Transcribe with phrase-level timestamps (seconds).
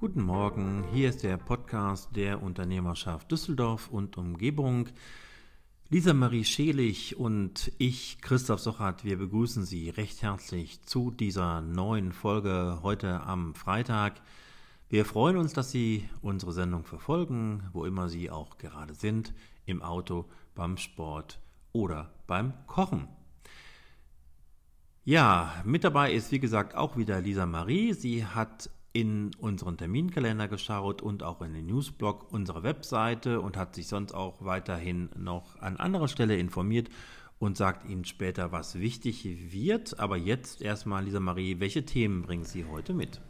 [0.00, 4.88] Guten Morgen, hier ist der Podcast der Unternehmerschaft Düsseldorf und Umgebung.
[5.90, 12.12] Lisa Marie Schelig und ich, Christoph Sochert, wir begrüßen Sie recht herzlich zu dieser neuen
[12.12, 14.22] Folge heute am Freitag.
[14.88, 19.34] Wir freuen uns, dass Sie unsere Sendung verfolgen, wo immer Sie auch gerade sind,
[19.66, 20.24] im Auto,
[20.54, 21.40] beim Sport
[21.72, 23.06] oder beim Kochen.
[25.04, 27.92] Ja, mit dabei ist wie gesagt auch wieder Lisa Marie.
[27.92, 33.74] Sie hat in unseren Terminkalender geschaut und auch in den Newsblog unserer Webseite und hat
[33.74, 36.88] sich sonst auch weiterhin noch an anderer Stelle informiert
[37.38, 39.98] und sagt Ihnen später, was wichtig wird.
[40.00, 43.20] Aber jetzt erstmal, Lisa Marie, welche Themen bringen Sie heute mit?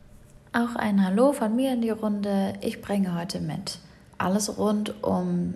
[0.52, 2.55] Auch ein Hallo von mir in die Runde.
[2.62, 3.78] Ich bringe heute mit
[4.19, 5.55] alles rund um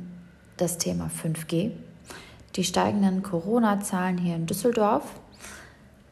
[0.57, 1.73] das Thema 5G,
[2.55, 5.19] die steigenden Corona-Zahlen hier in Düsseldorf,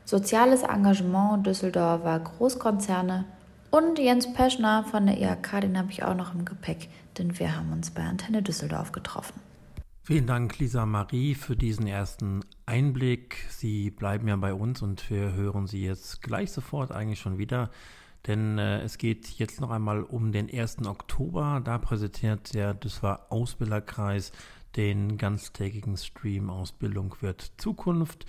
[0.04, 3.24] soziales Engagement Düsseldorfer Großkonzerne
[3.72, 7.56] und Jens Peschner von der IHK, den habe ich auch noch im Gepäck, denn wir
[7.56, 9.40] haben uns bei Antenne Düsseldorf getroffen.
[10.02, 13.46] Vielen Dank, Lisa Marie, für diesen ersten Einblick.
[13.48, 17.70] Sie bleiben ja bei uns und wir hören Sie jetzt gleich sofort eigentlich schon wieder.
[18.26, 20.86] Denn äh, es geht jetzt noch einmal um den 1.
[20.86, 21.62] Oktober.
[21.64, 24.32] Da präsentiert der Düsseldorfer Ausbilderkreis
[24.76, 28.26] den ganztägigen Stream Ausbildung wird Zukunft.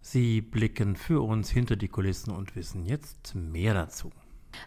[0.00, 4.10] Sie blicken für uns hinter die Kulissen und wissen jetzt mehr dazu.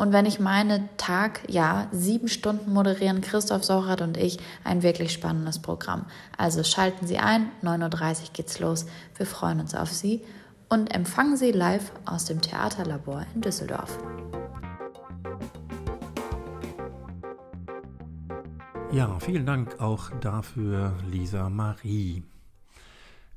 [0.00, 5.12] Und wenn ich meine Tag, ja, sieben Stunden moderieren Christoph Sochert und ich ein wirklich
[5.12, 6.06] spannendes Programm.
[6.38, 8.86] Also schalten Sie ein, 9.30 Uhr geht's los.
[9.18, 10.22] Wir freuen uns auf Sie
[10.70, 13.98] und empfangen Sie live aus dem Theaterlabor in Düsseldorf.
[18.92, 22.22] Ja, vielen Dank auch dafür, Lisa Marie.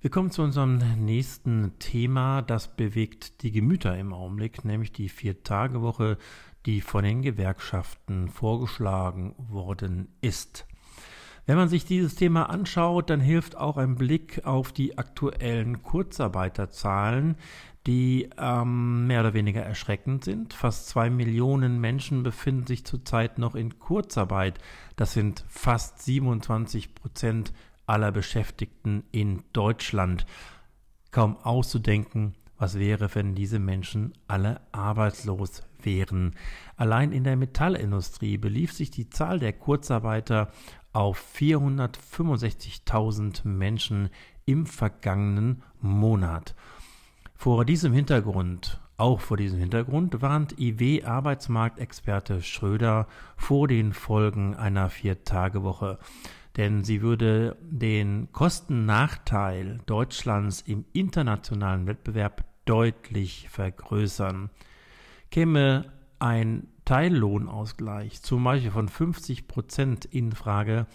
[0.03, 6.17] Wir kommen zu unserem nächsten Thema, das bewegt die Gemüter im Augenblick, nämlich die Vier-Tage-Woche,
[6.65, 10.67] die von den Gewerkschaften vorgeschlagen worden ist.
[11.45, 17.37] Wenn man sich dieses Thema anschaut, dann hilft auch ein Blick auf die aktuellen Kurzarbeiterzahlen,
[17.87, 20.53] die ähm, mehr oder weniger erschreckend sind.
[20.53, 24.59] Fast zwei Millionen Menschen befinden sich zurzeit noch in Kurzarbeit.
[24.97, 27.53] Das sind fast 27 Prozent
[27.85, 30.25] aller Beschäftigten in Deutschland.
[31.11, 36.35] Kaum auszudenken, was wäre, wenn diese Menschen alle arbeitslos wären.
[36.77, 40.51] Allein in der Metallindustrie belief sich die Zahl der Kurzarbeiter
[40.93, 44.09] auf 465.000 Menschen
[44.45, 46.55] im vergangenen Monat.
[47.35, 55.99] Vor diesem Hintergrund, auch vor diesem Hintergrund, warnt IW-Arbeitsmarktexperte Schröder vor den Folgen einer Vier-Tage-Woche
[56.57, 64.49] denn sie würde den Kostennachteil Deutschlands im internationalen Wettbewerb deutlich vergrößern.
[65.31, 70.85] Käme ein Teillohnausgleich zum Beispiel von 50 Prozent in Frage,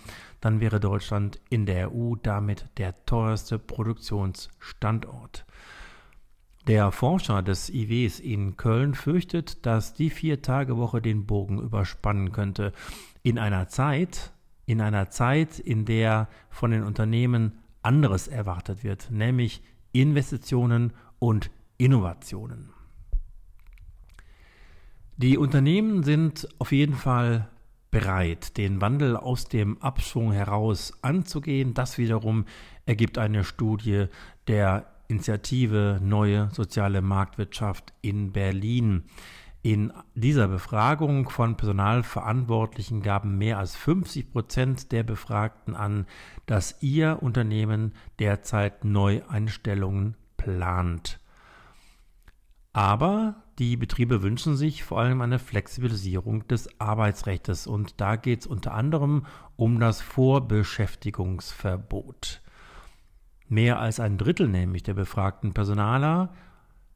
[0.40, 5.44] dann wäre Deutschland in der EU damit der teuerste Produktionsstandort.
[6.66, 12.72] Der Forscher des IWs in Köln fürchtet, dass die Vier-Tage-Woche den Bogen überspannen könnte.
[13.22, 14.32] In einer Zeit,
[14.68, 19.62] in einer Zeit, in der von den Unternehmen anderes erwartet wird, nämlich
[19.92, 22.68] Investitionen und Innovationen.
[25.16, 27.48] Die Unternehmen sind auf jeden Fall
[27.90, 31.72] bereit, den Wandel aus dem Abschwung heraus anzugehen.
[31.72, 32.44] Das wiederum
[32.84, 34.08] ergibt eine Studie
[34.48, 39.04] der Initiative Neue Soziale Marktwirtschaft in Berlin.
[39.68, 46.06] In dieser Befragung von Personalverantwortlichen gaben mehr als 50 Prozent der Befragten an,
[46.46, 51.20] dass ihr Unternehmen derzeit Neueinstellungen plant.
[52.72, 58.46] Aber die Betriebe wünschen sich vor allem eine Flexibilisierung des Arbeitsrechts und da geht es
[58.46, 59.26] unter anderem
[59.56, 62.40] um das Vorbeschäftigungsverbot.
[63.48, 66.32] Mehr als ein Drittel nämlich der befragten Personaler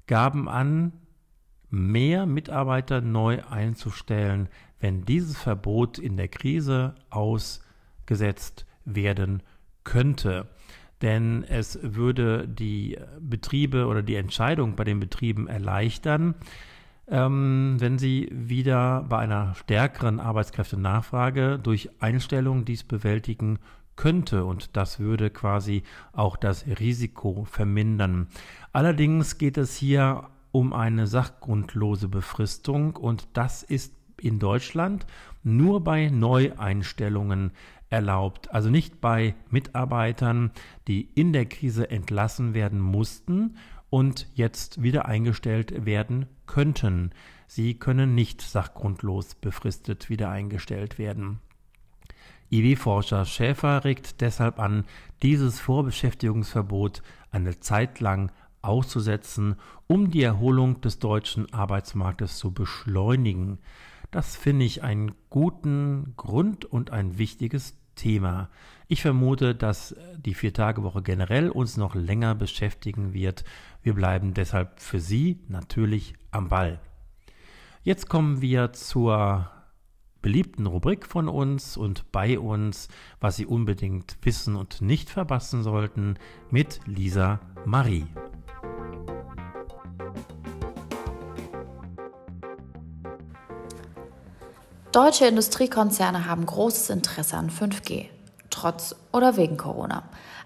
[0.06, 1.01] gaben an,
[1.72, 4.48] mehr Mitarbeiter neu einzustellen,
[4.78, 9.42] wenn dieses Verbot in der Krise ausgesetzt werden
[9.82, 10.48] könnte.
[11.00, 16.34] Denn es würde die Betriebe oder die Entscheidung bei den Betrieben erleichtern,
[17.08, 23.58] ähm, wenn sie wieder bei einer stärkeren Arbeitskräftenachfrage durch Einstellung dies bewältigen
[23.96, 25.82] könnte und das würde quasi
[26.12, 28.28] auch das Risiko vermindern.
[28.72, 35.06] Allerdings geht es hier um eine sachgrundlose Befristung und das ist in Deutschland
[35.43, 37.50] nur bei Neueinstellungen
[37.90, 40.52] erlaubt, also nicht bei Mitarbeitern,
[40.87, 43.56] die in der Krise entlassen werden mussten
[43.90, 47.10] und jetzt wieder eingestellt werden könnten.
[47.46, 51.40] Sie können nicht sachgrundlos befristet wieder eingestellt werden.
[52.50, 54.84] IW-Forscher Schäfer regt deshalb an,
[55.22, 58.31] dieses Vorbeschäftigungsverbot eine Zeit lang
[58.62, 59.56] auszusetzen,
[59.86, 63.58] um die Erholung des deutschen Arbeitsmarktes zu beschleunigen.
[64.10, 68.48] Das finde ich einen guten Grund und ein wichtiges Thema.
[68.88, 73.44] Ich vermute, dass die Viertagewoche generell uns noch länger beschäftigen wird.
[73.82, 76.80] Wir bleiben deshalb für Sie natürlich am Ball.
[77.82, 79.50] Jetzt kommen wir zur
[80.20, 82.88] beliebten Rubrik von uns und bei uns,
[83.20, 86.16] was Sie unbedingt wissen und nicht verpassen sollten,
[86.50, 88.06] mit Lisa Marie.
[94.92, 98.08] Deutsche Industriekonzerne haben großes Interesse an 5G,
[98.50, 100.02] trotz oder wegen Corona.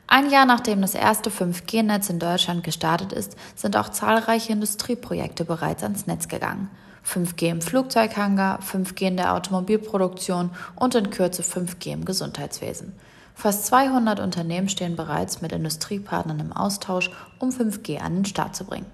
[0.07, 5.83] Ein Jahr nachdem das erste 5G-Netz in Deutschland gestartet ist, sind auch zahlreiche Industrieprojekte bereits
[5.83, 6.71] ans Netz gegangen.
[7.05, 12.93] 5G im Flugzeughangar, 5G in der Automobilproduktion und in Kürze 5G im Gesundheitswesen.
[13.35, 17.11] Fast 200 Unternehmen stehen bereits mit Industriepartnern im Austausch,
[17.41, 18.87] um 5G an den Start zu bringen.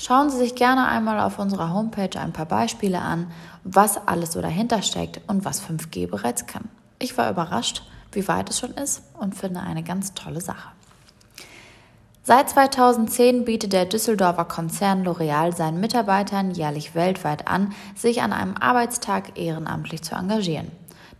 [0.00, 3.32] Schauen Sie sich gerne einmal auf unserer Homepage ein paar Beispiele an,
[3.74, 6.68] was alles so dahinter steckt und was 5G bereits kann.
[6.98, 7.82] Ich war überrascht,
[8.12, 10.70] wie weit es schon ist und finde eine ganz tolle Sache.
[12.22, 18.54] Seit 2010 bietet der Düsseldorfer Konzern L'Oreal seinen Mitarbeitern jährlich weltweit an, sich an einem
[18.58, 20.70] Arbeitstag ehrenamtlich zu engagieren.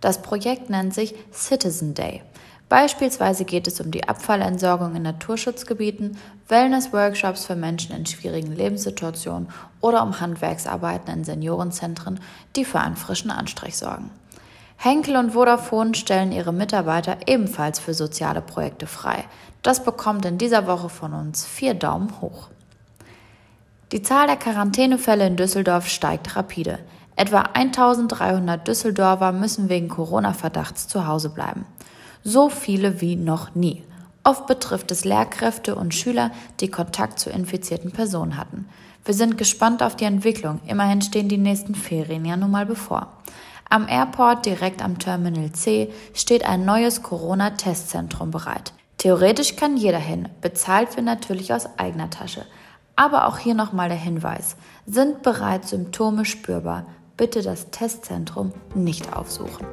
[0.01, 2.23] Das Projekt nennt sich Citizen Day.
[2.69, 6.19] Beispielsweise geht es um die Abfallentsorgung in Naturschutzgebieten,
[6.49, 9.49] Wellness-Workshops für Menschen in schwierigen Lebenssituationen
[9.81, 12.21] oder um Handwerksarbeiten in Seniorenzentren,
[12.57, 14.11] die für einen frischen Anstrich sorgen.
[14.77, 19.25] Henkel und Vodafone stellen ihre Mitarbeiter ebenfalls für soziale Projekte frei.
[19.63, 22.49] Das bekommt in dieser Woche von uns vier Daumen hoch.
[23.93, 26.79] Die Zahl der Quarantänefälle in Düsseldorf steigt rapide.
[27.17, 31.65] Etwa 1300 Düsseldorfer müssen wegen Corona-Verdachts zu Hause bleiben
[32.29, 33.83] so viele wie noch nie.
[34.23, 36.31] Oft betrifft es Lehrkräfte und Schüler,
[36.61, 38.69] die Kontakt zu infizierten Personen hatten.
[39.05, 40.61] Wir sind gespannt auf die Entwicklung.
[40.67, 43.09] Immerhin stehen die nächsten Ferien ja nun mal bevor.
[43.71, 48.73] Am Airport direkt am Terminal C steht ein neues Corona-Testzentrum bereit.
[48.99, 52.45] Theoretisch kann jeder hin, bezahlt wird natürlich aus eigener Tasche.
[52.97, 54.57] Aber auch hier nochmal der Hinweis.
[54.85, 56.87] Sind bereits Symptome spürbar,
[57.17, 59.67] bitte das Testzentrum nicht aufsuchen.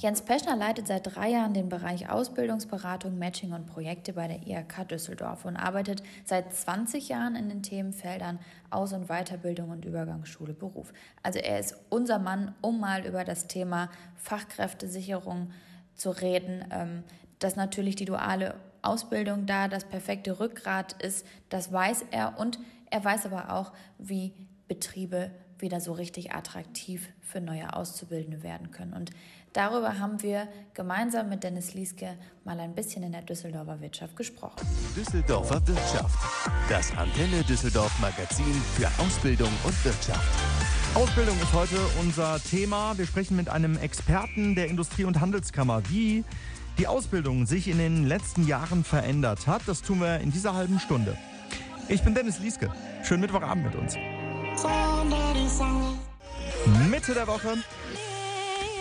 [0.00, 4.88] Jens Peschner leitet seit drei Jahren den Bereich Ausbildungsberatung, Matching und Projekte bei der IHK
[4.88, 8.38] Düsseldorf und arbeitet seit 20 Jahren in den Themenfeldern
[8.70, 10.94] Aus- und Weiterbildung und Übergangsschule Beruf.
[11.22, 15.50] Also er ist unser Mann, um mal über das Thema Fachkräftesicherung
[15.94, 17.04] zu reden, ähm,
[17.38, 22.58] dass natürlich die duale Ausbildung da das perfekte Rückgrat ist, das weiß er und
[22.90, 24.32] er weiß aber auch, wie
[24.66, 25.30] Betriebe
[25.62, 28.92] wieder so richtig attraktiv für neue Auszubildende werden können.
[28.92, 29.10] Und
[29.52, 34.64] Darüber haben wir gemeinsam mit Dennis Lieske mal ein bisschen in der Düsseldorfer Wirtschaft gesprochen.
[34.96, 36.16] Düsseldorfer Wirtschaft,
[36.68, 40.22] das Antenne Düsseldorf Magazin für Ausbildung und Wirtschaft.
[40.94, 42.96] Ausbildung ist heute unser Thema.
[42.96, 46.24] Wir sprechen mit einem Experten der Industrie- und Handelskammer, wie
[46.78, 49.62] die Ausbildung sich in den letzten Jahren verändert hat.
[49.66, 51.16] Das tun wir in dieser halben Stunde.
[51.88, 52.72] Ich bin Dennis Lieske.
[53.02, 53.96] Schönen Mittwochabend mit uns.
[56.90, 57.56] Mitte der Woche.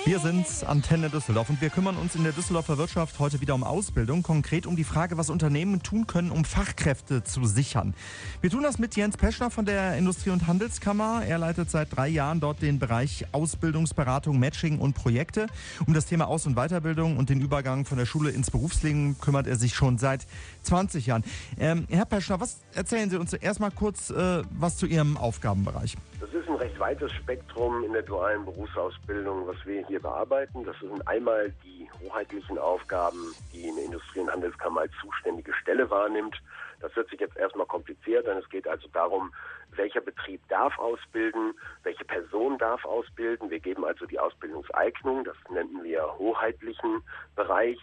[0.06, 3.64] Wir sind Antenne Düsseldorf und wir kümmern uns in der Düsseldorfer Wirtschaft heute wieder um
[3.64, 7.94] Ausbildung, konkret um die Frage, was Unternehmen tun können, um Fachkräfte zu sichern.
[8.42, 11.24] Wir tun das mit Jens Peschner von der Industrie- und Handelskammer.
[11.28, 15.48] Er leitet seit drei Jahren dort den Bereich Ausbildungsberatung, Matching und Projekte.
[15.86, 19.48] Um das Thema Aus- und Weiterbildung und den Übergang von der Schule ins Berufsleben kümmert
[19.48, 20.26] er sich schon seit
[20.64, 21.24] 20 Jahren.
[21.60, 25.98] Ähm, Herr Peschner, was erzählen Sie uns erstmal kurz äh, was zu Ihrem Aufgabenbereich?
[26.20, 30.64] Das ist ein recht weites Spektrum in der dualen Berufsausbildung, was wir hier bearbeiten.
[30.64, 36.36] Das sind einmal die hoheitlichen Aufgaben, die eine Industrie- und Handelskammer als zuständige Stelle wahrnimmt.
[36.80, 38.38] Das hört sich jetzt erstmal kompliziert an.
[38.38, 39.34] Es geht also darum,
[39.72, 41.54] welcher Betrieb darf ausbilden,
[41.84, 43.50] welche Person darf ausbilden.
[43.50, 47.04] Wir geben also die Ausbildungseignung, das nennen wir hoheitlichen
[47.36, 47.80] Bereich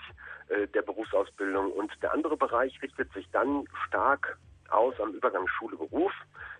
[0.48, 1.72] äh, der Berufsausbildung.
[1.72, 4.38] Und der andere Bereich richtet sich dann stark
[4.70, 6.12] aus am Übergang Schule-Beruf.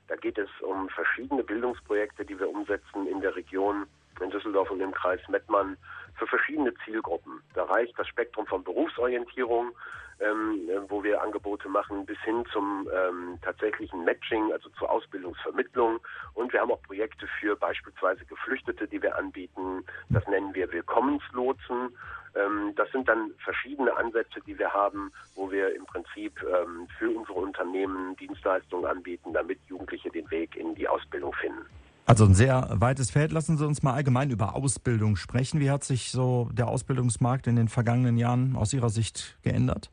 [0.09, 3.87] Da geht es um verschiedene Bildungsprojekte, die wir umsetzen in der Region,
[4.21, 5.77] in Düsseldorf und im Kreis Mettmann
[6.17, 7.41] für verschiedene Zielgruppen.
[7.55, 9.73] Da reicht das Spektrum von Berufsorientierung,
[10.19, 16.01] ähm, äh, wo wir Angebote machen, bis hin zum ähm, tatsächlichen Matching, also zur Ausbildungsvermittlung.
[16.35, 19.85] Und wir haben auch Projekte für beispielsweise Geflüchtete, die wir anbieten.
[20.09, 21.95] Das nennen wir Willkommenslotsen.
[22.35, 27.11] Ähm, das sind dann verschiedene Ansätze, die wir haben, wo wir im Prinzip ähm, für
[27.11, 31.67] unsere Unternehmen Dienstleistungen anbieten, damit Jugendliche den Weg in die Ausbildung finden.
[32.09, 33.33] Also ein sehr weites Feld.
[33.33, 35.59] Lassen Sie uns mal allgemein über Ausbildung sprechen.
[35.59, 39.91] Wie hat sich so der Ausbildungsmarkt in den vergangenen Jahren aus Ihrer Sicht geändert?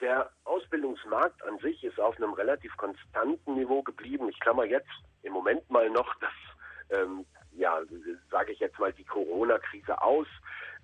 [0.00, 4.28] Der Ausbildungsmarkt an sich ist auf einem relativ konstanten Niveau geblieben.
[4.28, 4.90] Ich klammer jetzt
[5.22, 6.32] im Moment mal noch das,
[6.90, 7.78] ähm, ja,
[8.32, 10.26] sage ich jetzt mal die Corona-Krise aus.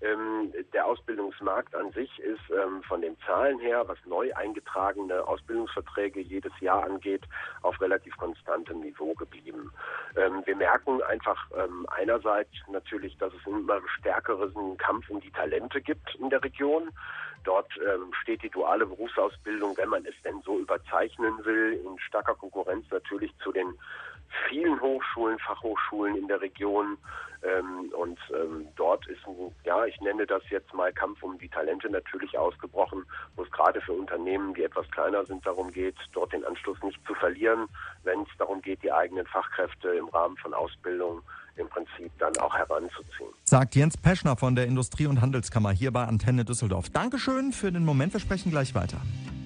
[0.00, 6.20] Ähm, der Ausbildungsmarkt an sich ist ähm, von den Zahlen her, was neu eingetragene Ausbildungsverträge
[6.20, 7.22] jedes Jahr angeht,
[7.62, 9.72] auf relativ konstantem Niveau geblieben.
[10.16, 15.80] Ähm, wir merken einfach ähm, einerseits natürlich, dass es immer stärkeren Kampf um die Talente
[15.80, 16.90] gibt in der Region.
[17.42, 22.34] Dort ähm, steht die duale Berufsausbildung, wenn man es denn so überzeichnen will, in starker
[22.36, 23.74] Konkurrenz natürlich zu den
[24.48, 26.98] vielen Hochschulen, Fachhochschulen in der Region.
[27.42, 31.48] Ähm, und ähm, dort ist, ein, ja, ich nenne das jetzt mal Kampf um die
[31.48, 33.04] Talente natürlich ausgebrochen,
[33.36, 36.98] wo es gerade für Unternehmen, die etwas kleiner sind, darum geht, dort den Anschluss nicht
[37.06, 37.68] zu verlieren,
[38.02, 41.22] wenn es darum geht, die eigenen Fachkräfte im Rahmen von Ausbildung
[41.58, 43.30] im Prinzip dann auch heranzuziehen.
[43.44, 46.90] Sagt Jens Peschner von der Industrie- und Handelskammer hier bei Antenne Düsseldorf.
[46.90, 48.12] Dankeschön für den Moment.
[48.12, 48.98] Wir sprechen gleich weiter.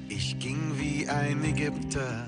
[0.09, 2.27] Ich ging wie ein Ägypter.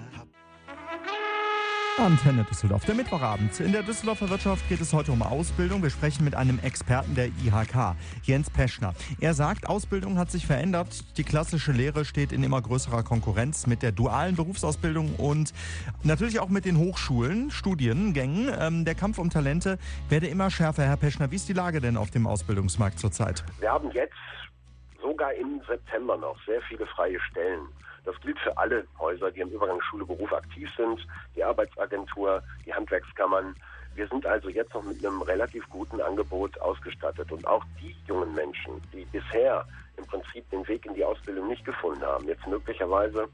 [1.97, 3.61] Antenne Düsseldorf, der Mittwochabend.
[3.61, 5.81] In der Düsseldorfer Wirtschaft geht es heute um Ausbildung.
[5.81, 8.95] Wir sprechen mit einem Experten der IHK, Jens Peschner.
[9.21, 10.89] Er sagt, Ausbildung hat sich verändert.
[11.17, 15.55] Die klassische Lehre steht in immer größerer Konkurrenz mit der dualen Berufsausbildung und
[16.03, 18.53] natürlich auch mit den Hochschulen, Studiengängen.
[18.59, 20.83] Ähm, der Kampf um Talente werde immer schärfer.
[20.83, 23.45] Herr Peschner, wie ist die Lage denn auf dem Ausbildungsmarkt zurzeit?
[23.61, 24.15] Wir haben jetzt
[25.01, 27.69] sogar im September noch sehr viele freie Stellen.
[28.05, 32.75] Das gilt für alle Häuser, die im Übergang Schule Beruf aktiv sind, die Arbeitsagentur, die
[32.75, 33.55] Handwerkskammern.
[33.95, 37.31] Wir sind also jetzt noch mit einem relativ guten Angebot ausgestattet.
[37.33, 39.65] Und auch die jungen Menschen, die bisher
[39.97, 43.29] im Prinzip den Weg in die Ausbildung nicht gefunden haben, jetzt möglicherweise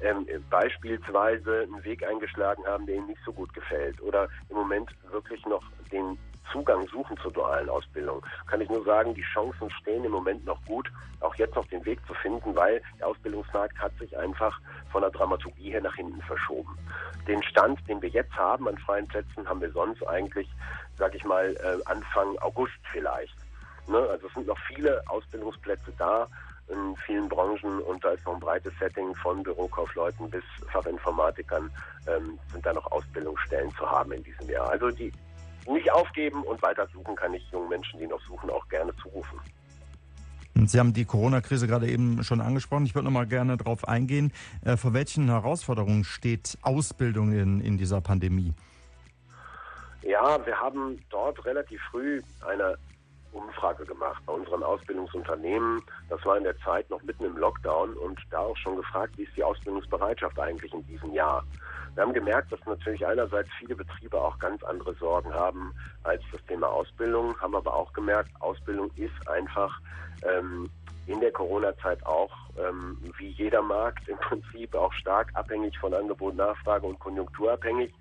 [0.00, 4.90] ähm, beispielsweise einen Weg eingeschlagen haben, der ihnen nicht so gut gefällt oder im Moment
[5.10, 6.18] wirklich noch den
[6.52, 10.62] Zugang suchen zur dualen Ausbildung, kann ich nur sagen, die Chancen stehen im Moment noch
[10.66, 10.90] gut,
[11.20, 15.10] auch jetzt noch den Weg zu finden, weil der Ausbildungsmarkt hat sich einfach von der
[15.10, 16.76] Dramaturgie her nach hinten verschoben.
[17.26, 20.48] Den Stand, den wir jetzt haben an freien Plätzen, haben wir sonst eigentlich,
[20.98, 23.34] sag ich mal, äh, Anfang August vielleicht.
[23.86, 23.98] Ne?
[23.98, 26.28] Also es sind noch viele Ausbildungsplätze da
[26.68, 31.70] in vielen Branchen und da ist noch ein breites Setting von Bürokaufleuten bis Fachinformatikern
[32.06, 34.70] ähm, sind da noch Ausbildungsstellen zu haben in diesem Jahr.
[34.70, 35.12] Also die
[35.66, 39.38] nicht aufgeben und weiter suchen kann ich jungen Menschen, die noch suchen, auch gerne zurufen.
[40.54, 42.84] Sie haben die Corona-Krise gerade eben schon angesprochen.
[42.84, 44.32] Ich würde noch mal gerne darauf eingehen.
[44.64, 48.52] Äh, vor welchen Herausforderungen steht Ausbildung in, in dieser Pandemie?
[50.02, 52.76] Ja, wir haben dort relativ früh eine
[53.32, 55.82] Umfrage gemacht bei unseren Ausbildungsunternehmen.
[56.08, 59.22] Das war in der Zeit noch mitten im Lockdown und da auch schon gefragt, wie
[59.22, 61.44] ist die Ausbildungsbereitschaft eigentlich in diesem Jahr.
[61.94, 66.42] Wir haben gemerkt, dass natürlich einerseits viele Betriebe auch ganz andere Sorgen haben als das
[66.46, 69.78] Thema Ausbildung, haben aber auch gemerkt, Ausbildung ist einfach
[70.22, 70.70] ähm,
[71.06, 76.34] in der Corona-Zeit auch, ähm, wie jeder Markt im Prinzip, auch stark abhängig von Angebot,
[76.34, 77.92] Nachfrage und konjunkturabhängig.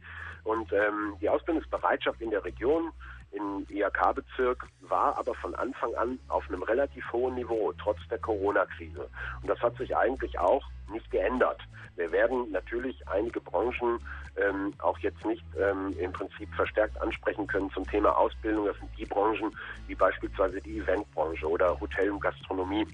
[0.43, 2.91] Und ähm, die Ausbildungsbereitschaft in der Region
[3.31, 9.09] im IHK-Bezirk war aber von Anfang an auf einem relativ hohen Niveau, trotz der Corona-Krise.
[9.41, 11.61] Und das hat sich eigentlich auch nicht geändert.
[11.95, 13.99] Wir werden natürlich einige Branchen
[14.37, 18.65] ähm, auch jetzt nicht ähm, im Prinzip verstärkt ansprechen können zum Thema Ausbildung.
[18.65, 19.55] Das sind die Branchen
[19.87, 22.87] wie beispielsweise die Eventbranche oder Hotel- und Gastronomie.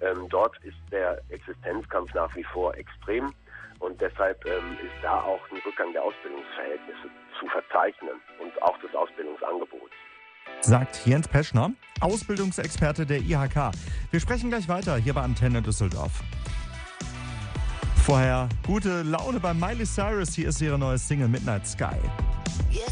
[0.00, 3.32] Ähm, dort ist der Existenzkampf nach wie vor extrem.
[3.78, 8.94] Und deshalb ähm, ist da auch ein Rückgang der Ausbildungsverhältnisse zu verzeichnen und auch des
[8.94, 9.92] Ausbildungsangebots.
[10.60, 13.72] Sagt Jens Peschner, Ausbildungsexperte der IHK.
[14.10, 16.22] Wir sprechen gleich weiter hier bei Antenne Düsseldorf.
[18.04, 20.34] Vorher gute Laune bei Miley Cyrus.
[20.34, 21.96] Hier ist ihre neue Single Midnight Sky.
[22.72, 22.86] Yeah,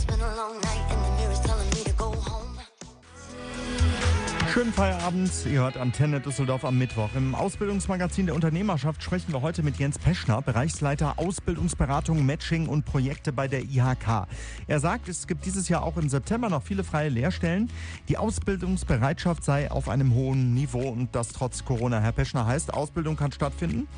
[4.54, 5.32] Schönen Feierabend.
[5.46, 7.10] Ihr hört Antenne Düsseldorf am Mittwoch.
[7.16, 13.32] Im Ausbildungsmagazin der Unternehmerschaft sprechen wir heute mit Jens Peschner, Bereichsleiter Ausbildungsberatung, Matching und Projekte
[13.32, 14.28] bei der IHK.
[14.68, 17.68] Er sagt, es gibt dieses Jahr auch im September noch viele freie Lehrstellen.
[18.08, 21.98] Die Ausbildungsbereitschaft sei auf einem hohen Niveau und das trotz Corona.
[21.98, 23.88] Herr Peschner heißt, Ausbildung kann stattfinden?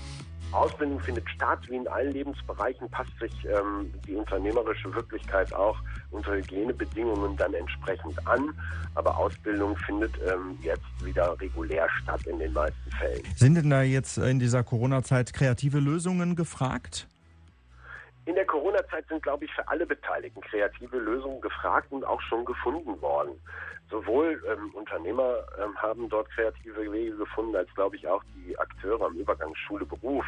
[0.57, 5.77] Ausbildung findet statt, wie in allen Lebensbereichen passt sich ähm, die unternehmerische Wirklichkeit auch
[6.11, 8.53] unter Hygienebedingungen dann entsprechend an.
[8.95, 13.23] Aber Ausbildung findet ähm, jetzt wieder regulär statt in den meisten Fällen.
[13.37, 17.07] Sind denn da jetzt in dieser Corona-Zeit kreative Lösungen gefragt?
[18.27, 22.45] In der Corona-Zeit sind, glaube ich, für alle Beteiligten kreative Lösungen gefragt und auch schon
[22.45, 23.41] gefunden worden.
[23.89, 29.07] Sowohl ähm, Unternehmer ähm, haben dort kreative Wege gefunden, als glaube ich auch die Akteure
[29.07, 30.25] am Übergang Schule-Beruf,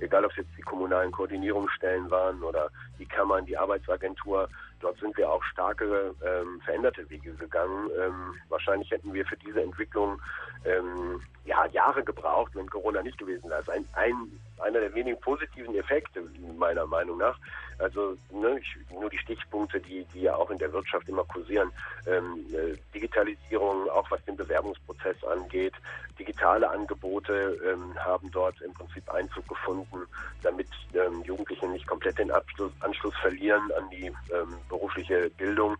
[0.00, 4.48] egal ob es jetzt die kommunalen Koordinierungsstellen waren oder die Kammern, die Arbeitsagentur.
[4.82, 7.88] Dort sind wir auch starke ähm, veränderte Wege gegangen.
[7.98, 10.20] Ähm, wahrscheinlich hätten wir für diese Entwicklung
[10.64, 13.62] ähm, ja, Jahre gebraucht, wenn Corona nicht gewesen wäre.
[13.64, 16.22] Das ist ein, ein, einer der wenigen positiven Effekte
[16.58, 17.38] meiner Meinung nach.
[17.78, 21.72] Also ne, ich, nur die Stichpunkte, die, die ja auch in der Wirtschaft immer kursieren.
[22.06, 25.74] Ähm, äh, Digitalisierung, auch was den Bewerbungsprozess angeht.
[26.18, 30.06] Digitale Angebote ähm, haben dort im Prinzip Einzug gefunden,
[30.42, 35.76] damit ähm, Jugendliche nicht komplett den Abschluss, Anschluss verlieren an die ähm, berufliche Bildung.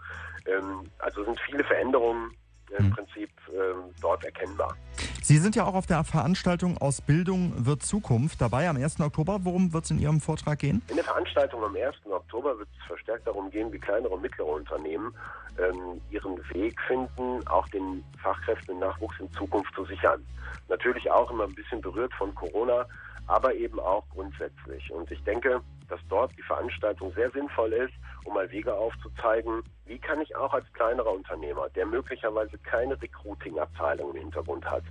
[0.47, 2.37] Ähm, also sind viele Veränderungen
[2.79, 2.91] im mhm.
[2.93, 4.75] Prinzip ähm, dort erkennbar.
[5.23, 9.01] Sie sind ja auch auf der Veranstaltung Aus Bildung wird Zukunft dabei am 1.
[9.01, 9.41] Oktober.
[9.43, 10.83] Worum wird es in Ihrem Vortrag gehen?
[10.89, 11.95] In der Veranstaltung am 1.
[12.11, 15.15] Oktober wird es verstärkt darum gehen, wie kleinere und mittlere Unternehmen
[15.59, 20.25] ähm, ihren Weg finden, auch den Fachkräften Nachwuchs in Zukunft zu sichern.
[20.69, 22.87] Natürlich auch immer ein bisschen berührt von Corona,
[23.27, 24.91] aber eben auch grundsätzlich.
[24.91, 27.93] Und ich denke, dass dort die Veranstaltung sehr sinnvoll ist,
[28.25, 34.15] um mal Wege aufzuzeigen, wie kann ich auch als kleinerer Unternehmer, der möglicherweise keine Recruiting-Abteilung
[34.15, 34.85] im Hintergrund hat,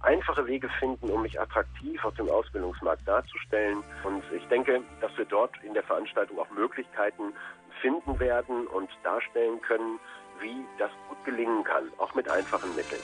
[0.00, 3.82] einfache Wege finden, um mich attraktiv auf dem Ausbildungsmarkt darzustellen.
[4.04, 7.32] Und ich denke, dass wir dort in der Veranstaltung auch Möglichkeiten
[7.80, 9.98] finden werden und darstellen können,
[10.40, 13.00] wie das gut gelingen kann, auch mit einfachen Mitteln.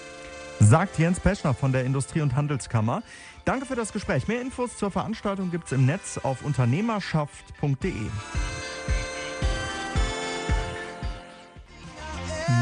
[0.61, 3.02] Sagt Jens Peschner von der Industrie- und Handelskammer.
[3.44, 4.28] Danke für das Gespräch.
[4.28, 7.92] Mehr Infos zur Veranstaltung gibt es im Netz auf unternehmerschaft.de.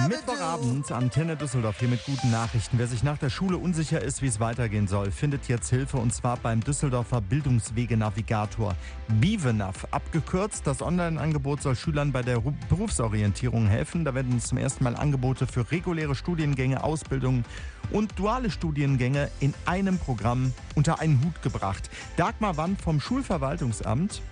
[0.08, 2.78] Mittwochabend, Antenne Düsseldorf hier mit guten Nachrichten.
[2.78, 6.12] Wer sich nach der Schule unsicher ist, wie es weitergehen soll, findet jetzt Hilfe und
[6.12, 8.74] zwar beim Düsseldorfer Bildungswege-Navigator
[9.20, 9.88] BIVENAV.
[9.90, 14.04] Abgekürzt, das Online-Angebot soll Schülern bei der Berufsorientierung helfen.
[14.04, 17.44] Da werden zum ersten Mal Angebote für reguläre Studiengänge, Ausbildungen
[17.90, 21.90] und duale Studiengänge in einem Programm unter einen Hut gebracht.
[22.16, 24.22] Dagmar Wand vom Schulverwaltungsamt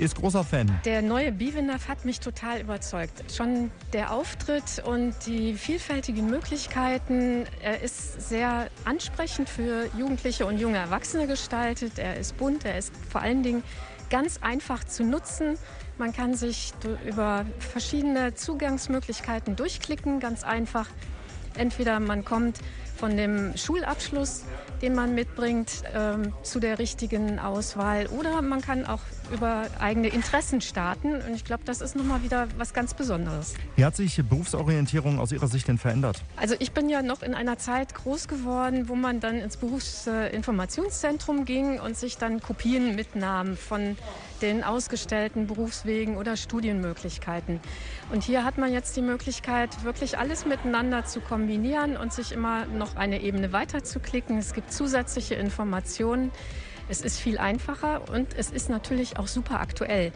[0.00, 0.80] ist großer Fan.
[0.84, 3.30] Der neue Bivenaf hat mich total überzeugt.
[3.32, 7.44] Schon der Auftritt und die vielfältigen Möglichkeiten.
[7.62, 11.98] Er ist sehr ansprechend für Jugendliche und junge Erwachsene gestaltet.
[11.98, 13.62] Er ist bunt, er ist vor allen Dingen
[14.08, 15.58] ganz einfach zu nutzen.
[15.98, 16.72] Man kann sich
[17.06, 20.88] über verschiedene Zugangsmöglichkeiten durchklicken, ganz einfach.
[21.56, 22.58] Entweder man kommt
[23.00, 24.44] von dem Schulabschluss,
[24.82, 28.06] den man mitbringt, ähm, zu der richtigen Auswahl.
[28.08, 29.00] Oder man kann auch
[29.32, 31.14] über eigene Interessen starten.
[31.14, 33.54] Und ich glaube, das ist nochmal wieder was ganz Besonderes.
[33.76, 36.22] Wie hat sich Berufsorientierung aus Ihrer Sicht denn verändert?
[36.36, 41.46] Also ich bin ja noch in einer Zeit groß geworden, wo man dann ins Berufsinformationszentrum
[41.46, 43.96] ging und sich dann Kopien mitnahm von
[44.42, 47.60] den ausgestellten Berufswegen oder Studienmöglichkeiten.
[48.12, 52.66] Und hier hat man jetzt die Möglichkeit, wirklich alles miteinander zu kombinieren und sich immer
[52.66, 54.38] noch eine Ebene weiter zu klicken.
[54.38, 56.30] Es gibt zusätzliche Informationen.
[56.88, 60.12] Es ist viel einfacher und es ist natürlich auch super aktuell.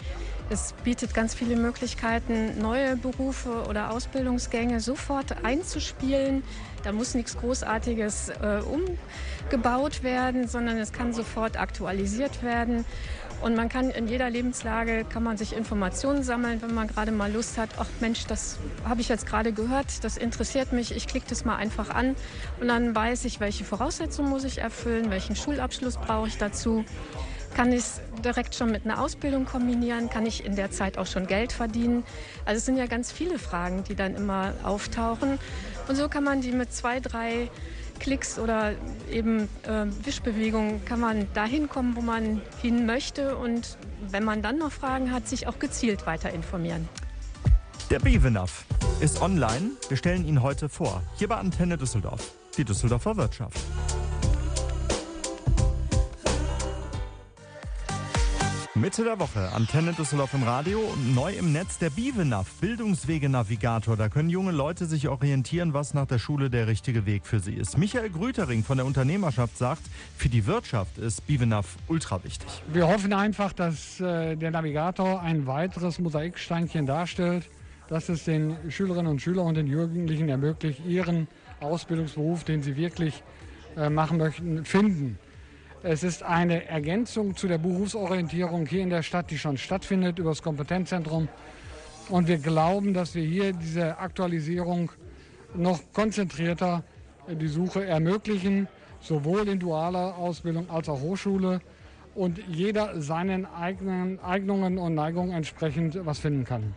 [0.50, 6.42] Es bietet ganz viele Möglichkeiten, neue Berufe oder Ausbildungsgänge sofort einzuspielen.
[6.82, 12.84] Da muss nichts Großartiges äh, umgebaut werden, sondern es kann sofort aktualisiert werden.
[13.44, 17.30] Und man kann in jeder Lebenslage, kann man sich Informationen sammeln, wenn man gerade mal
[17.30, 18.56] Lust hat, ach Mensch, das
[18.88, 22.16] habe ich jetzt gerade gehört, das interessiert mich, ich klicke das mal einfach an
[22.58, 26.86] und dann weiß ich, welche Voraussetzungen muss ich erfüllen, welchen Schulabschluss brauche ich dazu.
[27.54, 30.08] Kann ich es direkt schon mit einer Ausbildung kombinieren?
[30.08, 32.02] Kann ich in der Zeit auch schon Geld verdienen?
[32.46, 35.38] Also es sind ja ganz viele Fragen, die dann immer auftauchen.
[35.86, 37.50] Und so kann man die mit zwei, drei
[38.00, 38.72] Klicks oder
[39.10, 43.78] eben äh, Wischbewegungen kann man dahin kommen, wo man hin möchte und
[44.10, 46.88] wenn man dann noch Fragen hat, sich auch gezielt weiter informieren.
[47.90, 48.64] Der Bevenaf
[49.00, 49.72] ist online.
[49.88, 51.02] Wir stellen ihn heute vor.
[51.16, 53.58] Hier bei Antenne Düsseldorf, die Düsseldorfer Wirtschaft.
[58.76, 63.96] Mitte der Woche, Antenne Düsseldorf im Radio und neu im Netz der Bivenav, Bildungswege-Navigator.
[63.96, 67.54] Da können junge Leute sich orientieren, was nach der Schule der richtige Weg für sie
[67.54, 67.78] ist.
[67.78, 69.82] Michael Grütering von der Unternehmerschaft sagt,
[70.16, 72.48] für die Wirtschaft ist Bivenav ultra wichtig.
[72.72, 77.48] Wir hoffen einfach, dass äh, der Navigator ein weiteres Mosaiksteinchen darstellt,
[77.86, 81.28] dass es den Schülerinnen und Schülern und den Jugendlichen ermöglicht, ihren
[81.60, 83.22] Ausbildungsberuf, den sie wirklich
[83.76, 85.16] äh, machen möchten, finden.
[85.86, 90.30] Es ist eine Ergänzung zu der Berufsorientierung hier in der Stadt, die schon stattfindet über
[90.30, 91.28] das Kompetenzzentrum.
[92.08, 94.90] Und wir glauben, dass wir hier diese Aktualisierung
[95.54, 96.84] noch konzentrierter
[97.28, 98.66] die Suche ermöglichen,
[99.02, 101.60] sowohl in dualer Ausbildung als auch Hochschule
[102.14, 106.74] und jeder seinen eigenen Eignungen und Neigungen entsprechend was finden kann.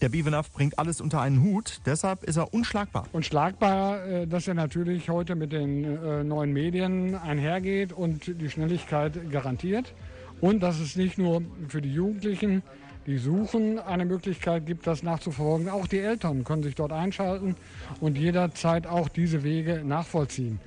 [0.00, 3.06] Der Bivenaf bringt alles unter einen Hut, deshalb ist er unschlagbar.
[3.10, 9.28] Unschlagbar, äh, dass er natürlich heute mit den äh, neuen Medien einhergeht und die Schnelligkeit
[9.32, 9.92] garantiert.
[10.40, 12.62] Und dass es nicht nur für die Jugendlichen,
[13.08, 15.68] die suchen, eine Möglichkeit gibt, das nachzuverfolgen.
[15.68, 17.56] Auch die Eltern können sich dort einschalten
[17.98, 20.60] und jederzeit auch diese Wege nachvollziehen.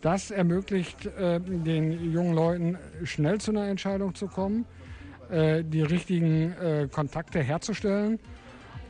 [0.00, 4.64] Das ermöglicht äh, den jungen Leuten schnell zu einer Entscheidung zu kommen,
[5.30, 6.54] die richtigen
[6.90, 8.18] Kontakte herzustellen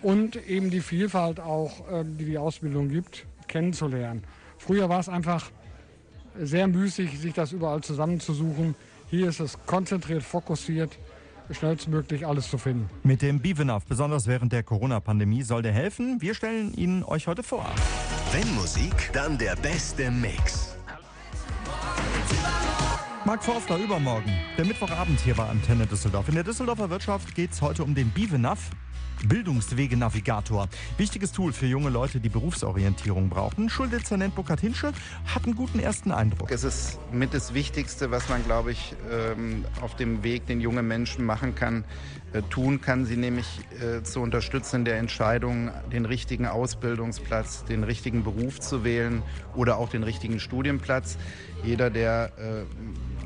[0.03, 4.23] und eben die Vielfalt auch, ähm, die die Ausbildung gibt, kennenzulernen.
[4.59, 5.51] Früher war es einfach
[6.41, 8.75] sehr müßig, sich das überall zusammenzusuchen.
[9.11, 10.99] Hier ist es konzentriert, fokussiert,
[11.51, 12.91] schnellstmöglich alles zu finden.
[13.03, 16.21] Mit dem Bivenaf, besonders während der Corona-Pandemie, soll der helfen.
[16.21, 17.67] Wir stellen ihn euch heute vor.
[18.33, 20.68] Wenn Musik, dann der beste Mix.
[23.29, 24.33] Marc Forster, übermorgen.
[24.57, 26.31] Der Mittwochabend hier bei Antenne Düsseldorf.
[26.31, 28.71] In der Düsseldorfer Wirtschaft geht es heute um den Bivenaf.
[29.27, 30.69] Bildungswege-Navigator.
[30.97, 33.69] Wichtiges Tool für junge Leute, die Berufsorientierung brauchen.
[33.69, 34.93] Schuldezernent Burkhard Hinsche
[35.27, 36.51] hat einen guten ersten Eindruck.
[36.51, 40.83] Es ist mit das Wichtigste, was man, glaube ich, ähm, auf dem Weg, den junge
[40.83, 41.85] Menschen machen kann,
[42.33, 43.47] äh, tun kann, sie nämlich
[43.81, 49.23] äh, zu unterstützen in der Entscheidung, den richtigen Ausbildungsplatz, den richtigen Beruf zu wählen
[49.57, 51.19] oder auch den richtigen Studienplatz.
[51.65, 53.18] Jeder, der äh,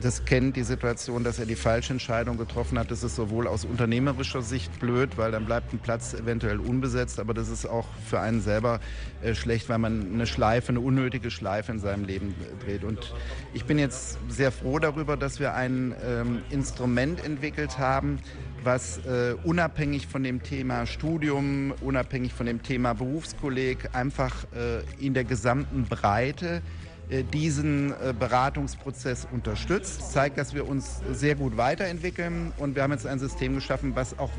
[0.00, 2.90] das kennt, die Situation, dass er die falsche Entscheidung getroffen hat.
[2.90, 7.34] Das ist sowohl aus unternehmerischer Sicht blöd, weil dann bleibt ein Platz eventuell unbesetzt, aber
[7.34, 8.80] das ist auch für einen selber
[9.22, 12.84] äh, schlecht, weil man eine Schleife, eine unnötige Schleife in seinem Leben dreht.
[12.84, 13.14] Und
[13.54, 18.18] ich bin jetzt sehr froh darüber, dass wir ein ähm, Instrument entwickelt haben,
[18.62, 25.14] was äh, unabhängig von dem Thema Studium, unabhängig von dem Thema Berufskolleg, einfach äh, in
[25.14, 26.62] der gesamten Breite
[27.08, 32.52] diesen äh, Beratungsprozess unterstützt, zeigt, dass wir uns sehr gut weiterentwickeln.
[32.56, 34.30] Und wir haben jetzt ein System geschaffen, was auch,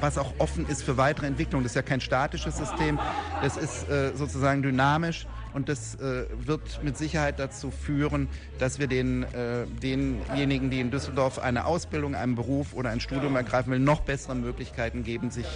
[0.00, 1.62] was auch offen ist für weitere Entwicklung.
[1.62, 2.98] Das ist ja kein statisches System,
[3.42, 8.88] das ist äh, sozusagen dynamisch und das äh, wird mit Sicherheit dazu führen, dass wir
[8.88, 13.78] den, äh, denjenigen, die in Düsseldorf eine Ausbildung, einen Beruf oder ein Studium ergreifen will,
[13.78, 15.46] noch bessere Möglichkeiten geben, sich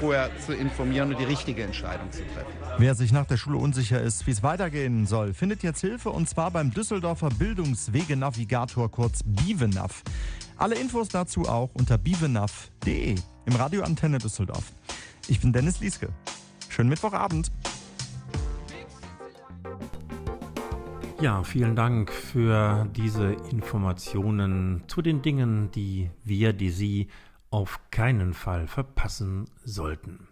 [0.00, 2.50] vorher zu informieren und die richtige Entscheidung zu treffen.
[2.78, 6.28] Wer sich nach der Schule unsicher ist, wie es weitergehen soll, findet jetzt Hilfe und
[6.28, 10.02] zwar beim Düsseldorfer Bildungswegenavigator kurz BIVENAV.
[10.56, 13.14] Alle Infos dazu auch unter bivenaf.de
[13.46, 14.72] im Radio Antenne Düsseldorf.
[15.28, 16.08] Ich bin Dennis Lieske.
[16.68, 17.52] Schönen Mittwochabend.
[21.20, 27.08] Ja, vielen Dank für diese Informationen zu den Dingen, die wir, die Sie
[27.50, 30.26] auf keinen Fall verpassen sollten.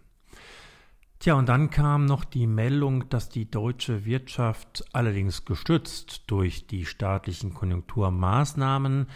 [1.19, 6.85] Tja, und dann kam noch die Meldung, dass die deutsche Wirtschaft allerdings gestützt durch die
[6.85, 9.07] staatlichen Konjunkturmaßnahmen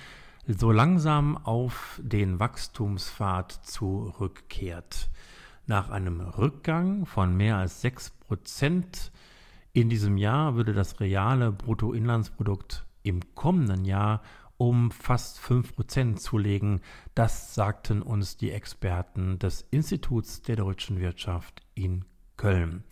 [0.48, 5.10] so langsam auf den Wachstumspfad zurückkehrt.
[5.66, 9.12] Nach einem Rückgang von mehr als 6 Prozent
[9.78, 14.24] in diesem Jahr würde das reale Bruttoinlandsprodukt im kommenden Jahr
[14.58, 16.82] um fast 5% zulegen.
[17.14, 22.06] Das sagten uns die Experten des Instituts der deutschen Wirtschaft in
[22.38, 22.86] Köln.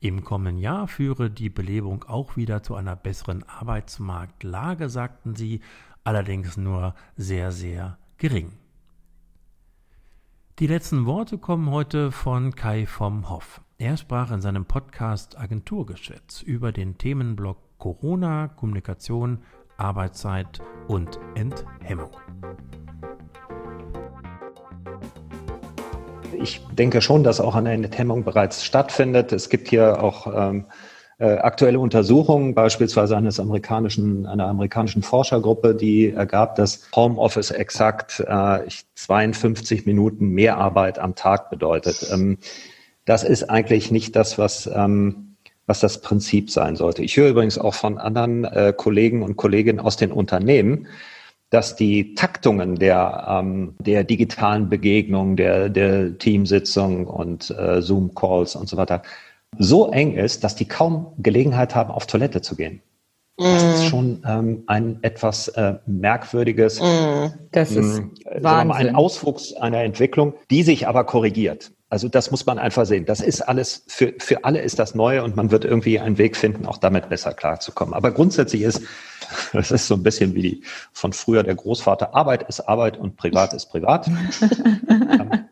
[0.00, 5.60] Im kommenden Jahr führe die Belebung auch wieder zu einer besseren Arbeitsmarktlage, sagten sie,
[6.04, 8.52] allerdings nur sehr, sehr gering.
[10.58, 13.62] Die letzten Worte kommen heute von Kai vom Hoff.
[13.78, 19.42] Er sprach in seinem Podcast Agenturgeschwätz über den Themenblock Corona, Kommunikation,
[19.76, 22.08] Arbeitszeit und Enthemmung.
[26.40, 29.32] Ich denke schon, dass auch eine Enthemmung bereits stattfindet.
[29.32, 30.64] Es gibt hier auch ähm,
[31.18, 38.60] äh, aktuelle Untersuchungen, beispielsweise eines amerikanischen, einer amerikanischen Forschergruppe, die ergab, dass Homeoffice exakt äh,
[38.94, 42.08] 52 Minuten mehr Arbeit am Tag bedeutet.
[42.10, 42.38] Ähm,
[43.06, 47.02] das ist eigentlich nicht das, was, ähm, was das Prinzip sein sollte.
[47.02, 50.88] Ich höre übrigens auch von anderen äh, Kollegen und Kolleginnen aus den Unternehmen,
[51.50, 58.68] dass die Taktungen der, ähm, der digitalen Begegnungen, der, der Teamsitzungen und äh, Zoom-Calls und
[58.68, 59.02] so weiter
[59.58, 62.82] so eng ist, dass die kaum Gelegenheit haben, auf Toilette zu gehen.
[63.38, 63.86] Das ist mm.
[63.88, 70.32] schon ähm, ein etwas äh, merkwürdiges, mm, das ist äh, mal, ein Auswuchs einer Entwicklung,
[70.50, 71.70] die sich aber korrigiert.
[71.88, 73.04] Also das muss man einfach sehen.
[73.04, 76.36] Das ist alles, für, für alle ist das neu und man wird irgendwie einen Weg
[76.36, 77.94] finden, auch damit besser klarzukommen.
[77.94, 78.82] Aber grundsätzlich ist,
[79.52, 82.14] Das ist so ein bisschen wie die von früher der Großvater.
[82.14, 84.10] Arbeit ist Arbeit und Privat ist Privat.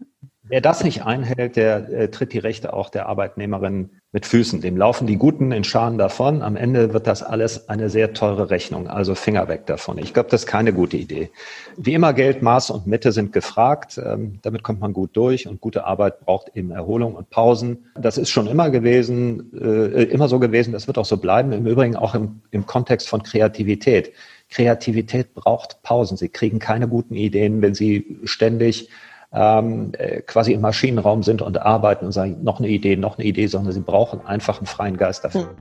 [0.54, 4.60] Wer das nicht einhält, der äh, tritt die Rechte auch der Arbeitnehmerin mit Füßen.
[4.60, 6.42] Dem laufen die Guten in Scharen davon.
[6.42, 8.86] Am Ende wird das alles eine sehr teure Rechnung.
[8.86, 9.98] Also Finger weg davon.
[9.98, 11.30] Ich glaube, das ist keine gute Idee.
[11.76, 13.98] Wie immer Geld, Maß und Mitte sind gefragt.
[13.98, 17.86] Ähm, damit kommt man gut durch und gute Arbeit braucht eben Erholung und Pausen.
[18.00, 20.72] Das ist schon immer gewesen, äh, immer so gewesen.
[20.72, 21.50] Das wird auch so bleiben.
[21.50, 24.12] Im Übrigen auch im, im Kontext von Kreativität.
[24.50, 26.16] Kreativität braucht Pausen.
[26.16, 28.88] Sie kriegen keine guten Ideen, wenn Sie ständig
[29.34, 33.26] ähm, äh, quasi im Maschinenraum sind und arbeiten und sagen, noch eine Idee, noch eine
[33.26, 35.54] Idee, sondern sie brauchen einfach einen freien Geist dafür.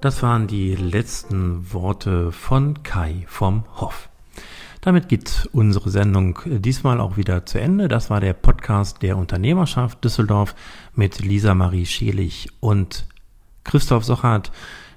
[0.00, 4.08] Das waren die letzten Worte von Kai vom Hoff.
[4.80, 7.86] Damit geht unsere Sendung diesmal auch wieder zu Ende.
[7.86, 10.56] Das war der Podcast der Unternehmerschaft Düsseldorf
[10.96, 13.06] mit Lisa Marie Schelig und
[13.62, 14.50] Christoph Sochert.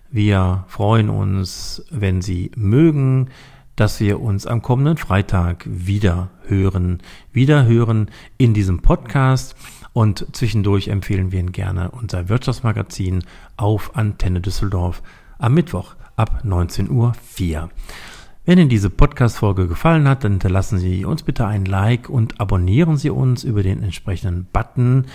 [0.09, 3.29] Wir freuen uns, wenn Sie mögen,
[3.75, 9.55] dass wir uns am kommenden Freitag wieder hören, wieder hören in diesem Podcast.
[9.93, 13.23] Und zwischendurch empfehlen wir Ihnen gerne unser Wirtschaftsmagazin
[13.57, 15.01] auf Antenne Düsseldorf
[15.37, 17.69] am Mittwoch ab 19.04 Uhr.
[18.47, 22.95] Wenn Ihnen diese Podcast-Folge gefallen hat, dann hinterlassen Sie uns bitte ein Like und abonnieren
[22.95, 25.07] Sie uns über den entsprechenden Button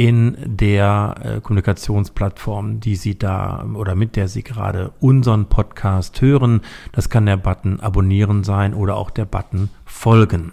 [0.00, 6.62] in der äh, Kommunikationsplattform, die Sie da oder mit der Sie gerade unseren Podcast hören.
[6.92, 10.52] Das kann der Button Abonnieren sein oder auch der Button Folgen.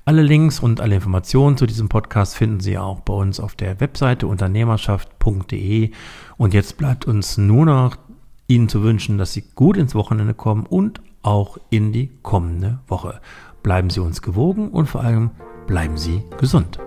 [0.04, 3.80] Alle Links und alle Informationen zu diesem Podcast finden Sie auch bei uns auf der
[3.80, 5.92] Webseite unternehmerschaft.de.
[6.36, 7.96] Und jetzt bleibt uns nur noch
[8.46, 13.20] Ihnen zu wünschen, dass Sie gut ins Wochenende kommen und auch in die kommende Woche.
[13.62, 15.30] Bleiben Sie uns gewogen und vor allem
[15.66, 16.78] bleiben Sie gesund.